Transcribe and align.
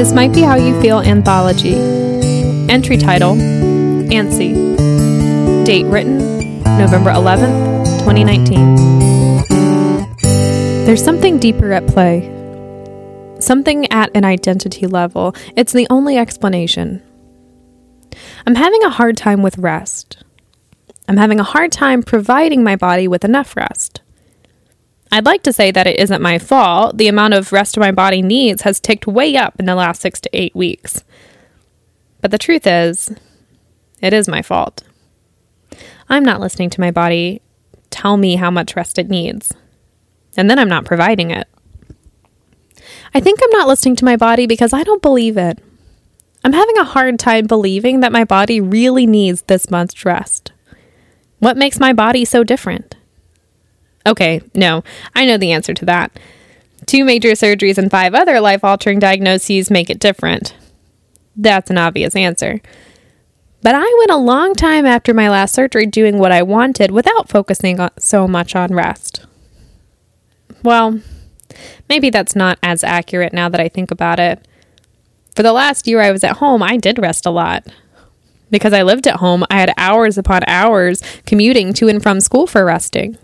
This 0.00 0.14
Might 0.14 0.32
Be 0.32 0.40
How 0.40 0.56
You 0.56 0.80
Feel 0.80 1.00
Anthology. 1.00 1.74
Entry 1.74 2.96
title 2.96 3.34
Antsy. 3.34 4.54
Date 5.66 5.84
written 5.84 6.62
November 6.78 7.10
11th, 7.10 7.98
2019. 7.98 8.76
There's 10.86 11.04
something 11.04 11.38
deeper 11.38 11.72
at 11.72 11.86
play. 11.86 12.22
Something 13.40 13.92
at 13.92 14.10
an 14.14 14.24
identity 14.24 14.86
level. 14.86 15.34
It's 15.54 15.74
the 15.74 15.86
only 15.90 16.16
explanation. 16.16 17.02
I'm 18.46 18.54
having 18.54 18.82
a 18.82 18.88
hard 18.88 19.18
time 19.18 19.42
with 19.42 19.58
rest. 19.58 20.24
I'm 21.08 21.18
having 21.18 21.40
a 21.40 21.44
hard 21.44 21.72
time 21.72 22.02
providing 22.02 22.64
my 22.64 22.74
body 22.74 23.06
with 23.06 23.22
enough 23.22 23.54
rest. 23.54 24.00
I'd 25.12 25.26
like 25.26 25.42
to 25.42 25.52
say 25.52 25.70
that 25.70 25.86
it 25.86 25.98
isn't 25.98 26.22
my 26.22 26.38
fault. 26.38 26.96
The 26.96 27.08
amount 27.08 27.34
of 27.34 27.52
rest 27.52 27.76
my 27.78 27.90
body 27.90 28.22
needs 28.22 28.62
has 28.62 28.78
ticked 28.78 29.06
way 29.06 29.36
up 29.36 29.58
in 29.58 29.66
the 29.66 29.74
last 29.74 30.00
six 30.00 30.20
to 30.20 30.30
eight 30.32 30.54
weeks. 30.54 31.02
But 32.20 32.30
the 32.30 32.38
truth 32.38 32.66
is, 32.66 33.12
it 34.00 34.12
is 34.12 34.28
my 34.28 34.42
fault. 34.42 34.82
I'm 36.08 36.24
not 36.24 36.40
listening 36.40 36.70
to 36.70 36.80
my 36.80 36.90
body 36.90 37.40
tell 37.90 38.16
me 38.16 38.36
how 38.36 38.50
much 38.50 38.76
rest 38.76 38.98
it 38.98 39.08
needs, 39.08 39.52
and 40.36 40.48
then 40.48 40.58
I'm 40.58 40.68
not 40.68 40.84
providing 40.84 41.30
it. 41.30 41.48
I 43.12 43.20
think 43.20 43.40
I'm 43.42 43.50
not 43.50 43.66
listening 43.66 43.96
to 43.96 44.04
my 44.04 44.16
body 44.16 44.46
because 44.46 44.72
I 44.72 44.84
don't 44.84 45.02
believe 45.02 45.36
it. 45.36 45.58
I'm 46.44 46.52
having 46.52 46.78
a 46.78 46.84
hard 46.84 47.18
time 47.18 47.46
believing 47.46 48.00
that 48.00 48.12
my 48.12 48.24
body 48.24 48.60
really 48.60 49.06
needs 49.06 49.42
this 49.42 49.70
much 49.70 50.04
rest. 50.04 50.52
What 51.38 51.56
makes 51.56 51.80
my 51.80 51.92
body 51.92 52.24
so 52.24 52.44
different? 52.44 52.96
Okay, 54.06 54.40
no, 54.54 54.82
I 55.14 55.26
know 55.26 55.36
the 55.36 55.52
answer 55.52 55.74
to 55.74 55.84
that. 55.86 56.18
Two 56.86 57.04
major 57.04 57.30
surgeries 57.30 57.78
and 57.78 57.90
five 57.90 58.14
other 58.14 58.40
life 58.40 58.64
altering 58.64 58.98
diagnoses 58.98 59.70
make 59.70 59.90
it 59.90 60.00
different. 60.00 60.54
That's 61.36 61.70
an 61.70 61.78
obvious 61.78 62.16
answer. 62.16 62.60
But 63.62 63.74
I 63.74 63.94
went 63.98 64.10
a 64.10 64.16
long 64.16 64.54
time 64.54 64.86
after 64.86 65.12
my 65.12 65.28
last 65.28 65.54
surgery 65.54 65.86
doing 65.86 66.18
what 66.18 66.32
I 66.32 66.42
wanted 66.42 66.90
without 66.90 67.28
focusing 67.28 67.78
so 67.98 68.26
much 68.26 68.56
on 68.56 68.74
rest. 68.74 69.26
Well, 70.62 71.00
maybe 71.88 72.08
that's 72.10 72.34
not 72.34 72.58
as 72.62 72.82
accurate 72.82 73.32
now 73.34 73.48
that 73.50 73.60
I 73.60 73.68
think 73.68 73.90
about 73.90 74.18
it. 74.18 74.46
For 75.34 75.42
the 75.42 75.52
last 75.52 75.86
year 75.86 76.00
I 76.00 76.10
was 76.10 76.24
at 76.24 76.38
home, 76.38 76.62
I 76.62 76.76
did 76.78 76.98
rest 76.98 77.26
a 77.26 77.30
lot. 77.30 77.66
Because 78.50 78.72
I 78.72 78.82
lived 78.82 79.06
at 79.06 79.16
home, 79.16 79.44
I 79.50 79.60
had 79.60 79.72
hours 79.76 80.18
upon 80.18 80.42
hours 80.46 81.02
commuting 81.24 81.72
to 81.74 81.88
and 81.88 82.02
from 82.02 82.20
school 82.20 82.46
for 82.46 82.64
resting. 82.64 83.16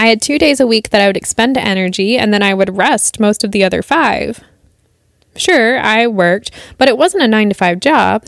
I 0.00 0.06
had 0.06 0.22
two 0.22 0.38
days 0.38 0.60
a 0.60 0.66
week 0.66 0.88
that 0.88 1.02
I 1.02 1.06
would 1.06 1.18
expend 1.18 1.58
energy, 1.58 2.16
and 2.16 2.32
then 2.32 2.42
I 2.42 2.54
would 2.54 2.78
rest 2.78 3.20
most 3.20 3.44
of 3.44 3.52
the 3.52 3.62
other 3.62 3.82
five. 3.82 4.40
Sure, 5.36 5.78
I 5.78 6.06
worked, 6.06 6.50
but 6.78 6.88
it 6.88 6.96
wasn't 6.96 7.22
a 7.22 7.28
nine 7.28 7.50
to 7.50 7.54
five 7.54 7.80
job. 7.80 8.24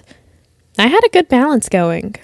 I 0.76 0.88
had 0.88 1.02
a 1.02 1.08
good 1.08 1.30
balance 1.30 1.70
going. 1.70 2.16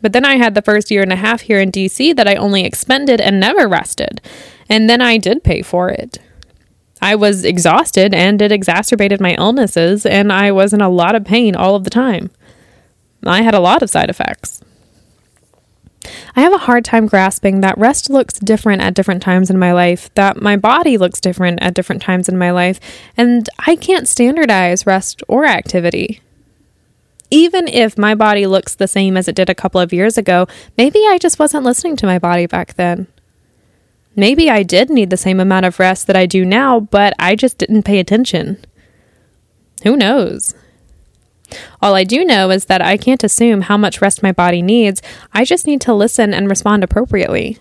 But 0.00 0.14
then 0.14 0.24
I 0.24 0.36
had 0.36 0.54
the 0.54 0.62
first 0.62 0.90
year 0.90 1.02
and 1.02 1.12
a 1.12 1.16
half 1.16 1.42
here 1.42 1.60
in 1.60 1.70
DC 1.70 2.16
that 2.16 2.26
I 2.26 2.34
only 2.36 2.64
expended 2.64 3.20
and 3.20 3.38
never 3.38 3.68
rested, 3.68 4.22
and 4.70 4.88
then 4.88 5.02
I 5.02 5.18
did 5.18 5.44
pay 5.44 5.60
for 5.60 5.90
it. 5.90 6.18
I 7.02 7.14
was 7.14 7.44
exhausted 7.44 8.14
and 8.14 8.40
it 8.40 8.52
exacerbated 8.52 9.20
my 9.20 9.34
illnesses, 9.34 10.06
and 10.06 10.32
I 10.32 10.50
was 10.50 10.72
in 10.72 10.80
a 10.80 10.88
lot 10.88 11.14
of 11.14 11.26
pain 11.26 11.54
all 11.56 11.74
of 11.74 11.84
the 11.84 11.90
time. 11.90 12.30
I 13.22 13.42
had 13.42 13.54
a 13.54 13.60
lot 13.60 13.82
of 13.82 13.90
side 13.90 14.08
effects. 14.08 14.55
I 16.36 16.42
have 16.42 16.52
a 16.52 16.58
hard 16.58 16.84
time 16.84 17.06
grasping 17.06 17.62
that 17.62 17.78
rest 17.78 18.10
looks 18.10 18.38
different 18.38 18.82
at 18.82 18.92
different 18.92 19.22
times 19.22 19.48
in 19.48 19.58
my 19.58 19.72
life, 19.72 20.12
that 20.14 20.42
my 20.42 20.56
body 20.56 20.98
looks 20.98 21.18
different 21.18 21.62
at 21.62 21.72
different 21.72 22.02
times 22.02 22.28
in 22.28 22.36
my 22.36 22.50
life, 22.50 22.78
and 23.16 23.48
I 23.66 23.74
can't 23.74 24.06
standardize 24.06 24.84
rest 24.84 25.22
or 25.28 25.46
activity. 25.46 26.20
Even 27.30 27.66
if 27.66 27.96
my 27.96 28.14
body 28.14 28.46
looks 28.46 28.74
the 28.74 28.86
same 28.86 29.16
as 29.16 29.28
it 29.28 29.34
did 29.34 29.48
a 29.48 29.54
couple 29.54 29.80
of 29.80 29.94
years 29.94 30.18
ago, 30.18 30.46
maybe 30.76 31.00
I 31.08 31.16
just 31.18 31.38
wasn't 31.38 31.64
listening 31.64 31.96
to 31.96 32.06
my 32.06 32.18
body 32.18 32.44
back 32.44 32.74
then. 32.74 33.06
Maybe 34.14 34.50
I 34.50 34.62
did 34.62 34.90
need 34.90 35.08
the 35.08 35.16
same 35.16 35.40
amount 35.40 35.64
of 35.64 35.80
rest 35.80 36.06
that 36.06 36.16
I 36.16 36.26
do 36.26 36.44
now, 36.44 36.80
but 36.80 37.14
I 37.18 37.34
just 37.34 37.56
didn't 37.56 37.84
pay 37.84 37.98
attention. 37.98 38.62
Who 39.84 39.96
knows? 39.96 40.54
All 41.80 41.94
I 41.94 42.04
do 42.04 42.24
know 42.24 42.50
is 42.50 42.66
that 42.66 42.82
I 42.82 42.96
can't 42.96 43.24
assume 43.24 43.62
how 43.62 43.76
much 43.76 44.00
rest 44.00 44.22
my 44.22 44.32
body 44.32 44.62
needs. 44.62 45.02
I 45.32 45.44
just 45.44 45.66
need 45.66 45.80
to 45.82 45.94
listen 45.94 46.34
and 46.34 46.48
respond 46.48 46.82
appropriately. 46.84 47.58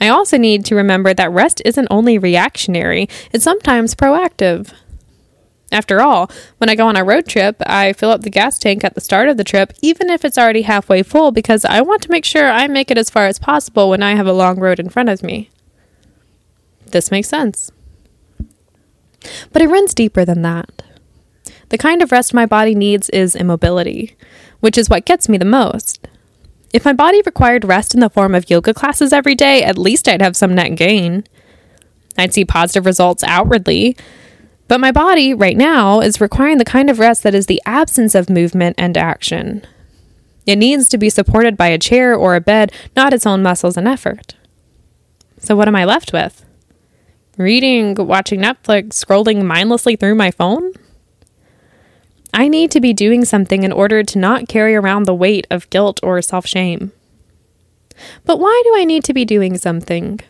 I 0.00 0.08
also 0.08 0.36
need 0.36 0.64
to 0.66 0.74
remember 0.74 1.14
that 1.14 1.30
rest 1.30 1.62
isn't 1.64 1.86
only 1.90 2.18
reactionary, 2.18 3.08
it's 3.32 3.44
sometimes 3.44 3.94
proactive. 3.94 4.72
After 5.70 6.02
all, 6.02 6.30
when 6.58 6.68
I 6.68 6.74
go 6.74 6.86
on 6.86 6.96
a 6.96 7.04
road 7.04 7.26
trip, 7.26 7.56
I 7.64 7.94
fill 7.94 8.10
up 8.10 8.20
the 8.20 8.30
gas 8.30 8.58
tank 8.58 8.84
at 8.84 8.94
the 8.94 9.00
start 9.00 9.28
of 9.28 9.38
the 9.38 9.44
trip, 9.44 9.72
even 9.80 10.10
if 10.10 10.22
it's 10.22 10.36
already 10.36 10.62
halfway 10.62 11.02
full, 11.02 11.30
because 11.30 11.64
I 11.64 11.80
want 11.80 12.02
to 12.02 12.10
make 12.10 12.26
sure 12.26 12.50
I 12.50 12.66
make 12.66 12.90
it 12.90 12.98
as 12.98 13.08
far 13.08 13.26
as 13.26 13.38
possible 13.38 13.88
when 13.88 14.02
I 14.02 14.14
have 14.14 14.26
a 14.26 14.34
long 14.34 14.60
road 14.60 14.78
in 14.78 14.90
front 14.90 15.08
of 15.08 15.22
me. 15.22 15.50
This 16.86 17.10
makes 17.10 17.28
sense. 17.28 17.70
But 19.52 19.62
it 19.62 19.68
runs 19.68 19.94
deeper 19.94 20.26
than 20.26 20.42
that. 20.42 20.81
The 21.72 21.78
kind 21.78 22.02
of 22.02 22.12
rest 22.12 22.34
my 22.34 22.44
body 22.44 22.74
needs 22.74 23.08
is 23.08 23.34
immobility, 23.34 24.14
which 24.60 24.76
is 24.76 24.90
what 24.90 25.06
gets 25.06 25.26
me 25.26 25.38
the 25.38 25.46
most. 25.46 26.06
If 26.70 26.84
my 26.84 26.92
body 26.92 27.22
required 27.24 27.64
rest 27.64 27.94
in 27.94 28.00
the 28.00 28.10
form 28.10 28.34
of 28.34 28.50
yoga 28.50 28.74
classes 28.74 29.10
every 29.10 29.34
day, 29.34 29.62
at 29.62 29.78
least 29.78 30.06
I'd 30.06 30.20
have 30.20 30.36
some 30.36 30.54
net 30.54 30.74
gain. 30.76 31.24
I'd 32.18 32.34
see 32.34 32.44
positive 32.44 32.84
results 32.84 33.24
outwardly. 33.24 33.96
But 34.68 34.80
my 34.80 34.92
body, 34.92 35.32
right 35.32 35.56
now, 35.56 36.02
is 36.02 36.20
requiring 36.20 36.58
the 36.58 36.66
kind 36.66 36.90
of 36.90 36.98
rest 36.98 37.22
that 37.22 37.34
is 37.34 37.46
the 37.46 37.62
absence 37.64 38.14
of 38.14 38.28
movement 38.28 38.74
and 38.76 38.98
action. 38.98 39.66
It 40.44 40.56
needs 40.56 40.90
to 40.90 40.98
be 40.98 41.08
supported 41.08 41.56
by 41.56 41.68
a 41.68 41.78
chair 41.78 42.14
or 42.14 42.34
a 42.34 42.40
bed, 42.42 42.70
not 42.94 43.14
its 43.14 43.24
own 43.24 43.42
muscles 43.42 43.78
and 43.78 43.88
effort. 43.88 44.34
So, 45.38 45.56
what 45.56 45.68
am 45.68 45.76
I 45.76 45.86
left 45.86 46.12
with? 46.12 46.44
Reading, 47.38 47.94
watching 47.94 48.40
Netflix, 48.40 49.02
scrolling 49.02 49.42
mindlessly 49.46 49.96
through 49.96 50.16
my 50.16 50.30
phone? 50.30 50.74
I 52.34 52.48
need 52.48 52.70
to 52.70 52.80
be 52.80 52.92
doing 52.92 53.24
something 53.24 53.62
in 53.62 53.72
order 53.72 54.02
to 54.02 54.18
not 54.18 54.48
carry 54.48 54.74
around 54.74 55.04
the 55.04 55.14
weight 55.14 55.46
of 55.50 55.68
guilt 55.70 56.00
or 56.02 56.20
self 56.22 56.46
shame. 56.46 56.92
But 58.24 58.40
why 58.40 58.62
do 58.64 58.74
I 58.76 58.84
need 58.84 59.04
to 59.04 59.14
be 59.14 59.24
doing 59.24 59.58
something? 59.58 60.20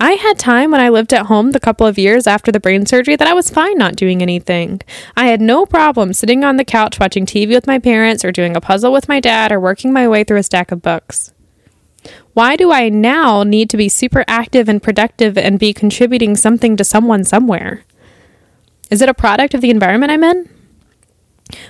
I 0.00 0.12
had 0.12 0.38
time 0.38 0.70
when 0.70 0.80
I 0.80 0.90
lived 0.90 1.12
at 1.12 1.26
home 1.26 1.50
the 1.50 1.58
couple 1.58 1.84
of 1.84 1.98
years 1.98 2.28
after 2.28 2.52
the 2.52 2.60
brain 2.60 2.86
surgery 2.86 3.16
that 3.16 3.26
I 3.26 3.32
was 3.32 3.50
fine 3.50 3.76
not 3.78 3.96
doing 3.96 4.22
anything. 4.22 4.80
I 5.16 5.26
had 5.26 5.40
no 5.40 5.66
problem 5.66 6.12
sitting 6.12 6.44
on 6.44 6.56
the 6.56 6.64
couch 6.64 7.00
watching 7.00 7.26
TV 7.26 7.48
with 7.48 7.66
my 7.66 7.80
parents 7.80 8.24
or 8.24 8.30
doing 8.30 8.56
a 8.56 8.60
puzzle 8.60 8.92
with 8.92 9.08
my 9.08 9.18
dad 9.18 9.50
or 9.50 9.58
working 9.58 9.92
my 9.92 10.06
way 10.06 10.22
through 10.22 10.38
a 10.38 10.44
stack 10.44 10.70
of 10.70 10.82
books. 10.82 11.32
Why 12.32 12.54
do 12.54 12.70
I 12.70 12.90
now 12.90 13.42
need 13.42 13.68
to 13.70 13.76
be 13.76 13.88
super 13.88 14.24
active 14.28 14.68
and 14.68 14.80
productive 14.80 15.36
and 15.36 15.58
be 15.58 15.72
contributing 15.72 16.36
something 16.36 16.76
to 16.76 16.84
someone 16.84 17.24
somewhere? 17.24 17.82
Is 18.90 19.02
it 19.02 19.08
a 19.08 19.14
product 19.14 19.52
of 19.54 19.62
the 19.62 19.70
environment 19.70 20.12
I'm 20.12 20.22
in? 20.22 20.48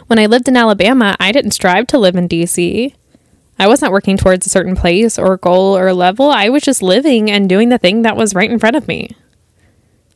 When 0.06 0.18
I 0.18 0.26
lived 0.26 0.48
in 0.48 0.56
Alabama, 0.56 1.16
I 1.20 1.32
didn't 1.32 1.52
strive 1.52 1.86
to 1.88 1.98
live 1.98 2.16
in 2.16 2.28
DC. 2.28 2.94
I 3.58 3.66
wasn't 3.66 3.92
working 3.92 4.16
towards 4.16 4.46
a 4.46 4.50
certain 4.50 4.76
place 4.76 5.18
or 5.18 5.36
goal 5.36 5.76
or 5.76 5.92
level. 5.92 6.30
I 6.30 6.48
was 6.48 6.62
just 6.62 6.82
living 6.82 7.30
and 7.30 7.48
doing 7.48 7.68
the 7.68 7.78
thing 7.78 8.02
that 8.02 8.16
was 8.16 8.34
right 8.34 8.50
in 8.50 8.58
front 8.58 8.76
of 8.76 8.86
me. 8.86 9.16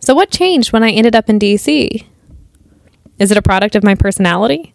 So, 0.01 0.15
what 0.15 0.31
changed 0.31 0.73
when 0.73 0.83
I 0.83 0.91
ended 0.91 1.17
up 1.17 1.29
in 1.29 1.39
DC? 1.39 2.05
Is 3.19 3.31
it 3.31 3.37
a 3.37 3.43
product 3.43 3.77
of 3.77 3.85
my 3.85 3.95
personality? 3.95 4.73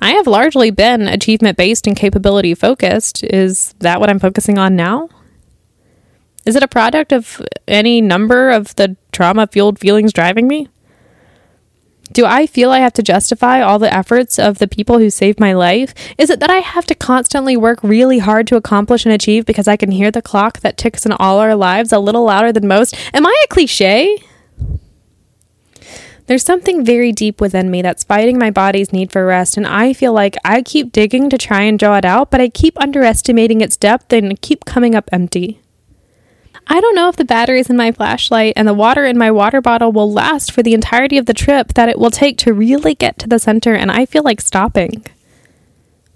I 0.00 0.10
have 0.12 0.26
largely 0.26 0.70
been 0.70 1.08
achievement 1.08 1.56
based 1.56 1.86
and 1.86 1.96
capability 1.96 2.54
focused. 2.54 3.24
Is 3.24 3.74
that 3.78 3.98
what 3.98 4.10
I'm 4.10 4.18
focusing 4.18 4.58
on 4.58 4.76
now? 4.76 5.08
Is 6.44 6.54
it 6.54 6.62
a 6.62 6.68
product 6.68 7.12
of 7.12 7.40
any 7.66 8.00
number 8.00 8.50
of 8.50 8.74
the 8.76 8.96
trauma 9.10 9.46
fueled 9.46 9.78
feelings 9.78 10.12
driving 10.12 10.46
me? 10.46 10.68
Do 12.12 12.24
I 12.24 12.46
feel 12.46 12.70
I 12.70 12.78
have 12.78 12.92
to 12.94 13.02
justify 13.02 13.60
all 13.60 13.78
the 13.78 13.92
efforts 13.92 14.38
of 14.38 14.58
the 14.58 14.68
people 14.68 14.98
who 14.98 15.10
saved 15.10 15.40
my 15.40 15.52
life? 15.52 15.92
Is 16.16 16.30
it 16.30 16.40
that 16.40 16.50
I 16.50 16.58
have 16.58 16.86
to 16.86 16.94
constantly 16.94 17.56
work 17.56 17.82
really 17.82 18.18
hard 18.18 18.46
to 18.48 18.56
accomplish 18.56 19.04
and 19.04 19.12
achieve 19.12 19.44
because 19.44 19.68
I 19.68 19.76
can 19.76 19.90
hear 19.90 20.10
the 20.10 20.22
clock 20.22 20.60
that 20.60 20.76
ticks 20.76 21.04
in 21.04 21.12
all 21.12 21.38
our 21.38 21.54
lives 21.54 21.92
a 21.92 21.98
little 21.98 22.24
louder 22.24 22.52
than 22.52 22.68
most? 22.68 22.96
Am 23.12 23.26
I 23.26 23.36
a 23.44 23.48
cliche? 23.48 24.22
There's 26.26 26.44
something 26.44 26.84
very 26.84 27.12
deep 27.12 27.40
within 27.40 27.70
me 27.70 27.82
that's 27.82 28.02
fighting 28.02 28.38
my 28.38 28.50
body's 28.50 28.92
need 28.92 29.12
for 29.12 29.24
rest, 29.24 29.56
and 29.56 29.66
I 29.66 29.92
feel 29.92 30.12
like 30.12 30.36
I 30.44 30.62
keep 30.62 30.90
digging 30.90 31.30
to 31.30 31.38
try 31.38 31.62
and 31.62 31.78
draw 31.78 31.96
it 31.98 32.04
out, 32.04 32.32
but 32.32 32.40
I 32.40 32.48
keep 32.48 32.80
underestimating 32.80 33.60
its 33.60 33.76
depth 33.76 34.12
and 34.12 34.40
keep 34.40 34.64
coming 34.64 34.96
up 34.96 35.08
empty. 35.12 35.60
I 36.68 36.80
don't 36.80 36.96
know 36.96 37.08
if 37.08 37.16
the 37.16 37.24
batteries 37.24 37.70
in 37.70 37.76
my 37.76 37.92
flashlight 37.92 38.54
and 38.56 38.66
the 38.66 38.74
water 38.74 39.04
in 39.04 39.16
my 39.16 39.30
water 39.30 39.60
bottle 39.60 39.92
will 39.92 40.12
last 40.12 40.50
for 40.50 40.62
the 40.62 40.74
entirety 40.74 41.16
of 41.16 41.26
the 41.26 41.34
trip 41.34 41.74
that 41.74 41.88
it 41.88 41.98
will 41.98 42.10
take 42.10 42.38
to 42.38 42.52
really 42.52 42.94
get 42.94 43.18
to 43.20 43.28
the 43.28 43.38
center, 43.38 43.74
and 43.74 43.90
I 43.90 44.04
feel 44.04 44.24
like 44.24 44.40
stopping. 44.40 45.04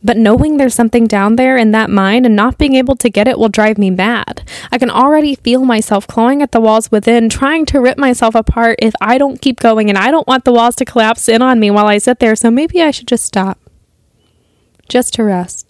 But 0.03 0.17
knowing 0.17 0.57
there's 0.57 0.75
something 0.75 1.07
down 1.07 1.37
there 1.37 1.57
in 1.57 1.73
that 1.73 1.91
mine 1.91 2.25
and 2.25 2.35
not 2.35 2.59
being 2.59 2.75
able 2.75 2.97
to 2.97 3.11
get 3.11 3.29
it 3.29 3.39
will 3.39 3.51
drive 3.51 3.77
me 3.79 3.91
mad. 3.91 4.43
I 4.73 4.79
can 4.79 4.91
already 4.91 5.35
feel 5.35 5.65
myself 5.65 6.07
clawing 6.07 6.43
at 6.43 6.53
the 6.53 6.61
walls 6.61 6.91
within, 6.91 7.29
trying 7.29 7.67
to 7.67 7.81
rip 7.81 7.99
myself 7.99 8.35
apart 8.35 8.79
if 8.81 8.95
I 9.01 9.19
don't 9.19 9.41
keep 9.41 9.61
going, 9.61 9.89
and 9.89 9.99
I 9.99 10.11
don't 10.11 10.27
want 10.27 10.45
the 10.45 10.53
walls 10.53 10.75
to 10.77 10.85
collapse 10.85 11.29
in 11.29 11.43
on 11.43 11.61
me 11.61 11.71
while 11.71 11.87
I 11.87 11.99
sit 11.99 12.19
there, 12.19 12.35
so 12.35 12.51
maybe 12.51 12.83
I 12.83 12.91
should 12.91 13.09
just 13.09 13.25
stop. 13.25 13.59
Just 14.89 15.15
to 15.15 15.23
rest. 15.23 15.70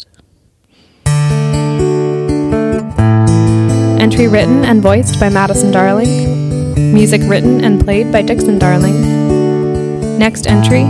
Entry 4.11 4.27
written 4.27 4.65
and 4.65 4.83
voiced 4.83 5.21
by 5.21 5.29
Madison 5.29 5.71
Darling. 5.71 6.93
Music 6.93 7.21
written 7.27 7.63
and 7.63 7.81
played 7.81 8.11
by 8.11 8.23
Dixon 8.23 8.59
Darling. 8.59 10.19
Next 10.19 10.49
entry, 10.49 10.83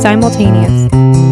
simultaneous. 0.00 1.23